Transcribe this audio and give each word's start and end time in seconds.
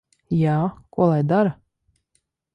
Jā. 0.37 0.55
Ko 0.97 1.09
lai 1.11 1.21
dara? 1.33 1.53